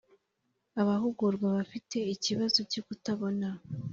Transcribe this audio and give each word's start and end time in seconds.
Abahugurwa 0.81 1.47
bafite 1.57 1.97
ikibazo 2.13 2.59
cyo 2.71 2.81
kutabona 2.87 3.49